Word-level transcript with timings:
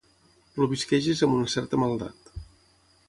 Plovisquegis 0.53 1.21
amb 1.27 1.37
una 1.41 1.51
certa 1.57 1.81
maldat. 1.83 2.33